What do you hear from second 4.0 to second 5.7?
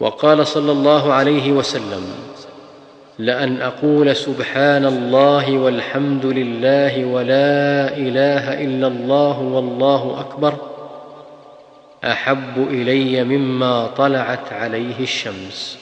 سبحان الله